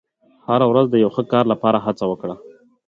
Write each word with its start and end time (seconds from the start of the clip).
•هره 0.47 0.65
ورځ 0.71 0.87
د 0.89 0.95
یو 1.03 1.09
ښه 1.15 1.23
کار 1.31 1.45
لپاره 1.53 1.83
هڅه 1.85 2.03
وکړه. 2.07 2.35